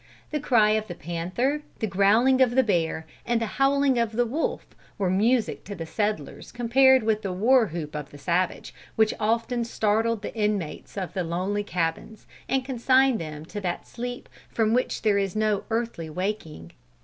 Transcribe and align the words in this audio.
The 0.31 0.39
cry 0.39 0.71
of 0.71 0.87
the 0.87 0.95
panther, 0.95 1.61
the 1.77 1.85
growling 1.85 2.41
of 2.41 2.55
the 2.55 2.63
bear, 2.63 3.05
and 3.23 3.39
the 3.39 3.45
howling 3.61 3.99
of 3.99 4.13
the 4.13 4.25
wolf, 4.25 4.65
were 4.97 5.11
music 5.11 5.63
to 5.65 5.75
the 5.75 5.85
settlers 5.85 6.51
compared 6.51 7.03
with 7.03 7.21
the 7.21 7.31
war 7.31 7.67
hoop 7.67 7.95
of 7.95 8.09
the 8.09 8.17
savage, 8.17 8.73
which 8.95 9.13
often 9.19 9.63
startled 9.63 10.23
the 10.23 10.33
inmates 10.33 10.97
of 10.97 11.13
the 11.13 11.23
lonely 11.23 11.63
cabins, 11.63 12.25
and 12.49 12.65
consigned 12.65 13.19
them 13.21 13.45
to 13.45 13.61
that 13.61 13.87
sleep 13.87 14.27
from 14.49 14.73
which 14.73 15.03
there 15.03 15.19
is 15.19 15.35
no 15.35 15.65
earthly 15.69 16.09
waking. 16.09 16.71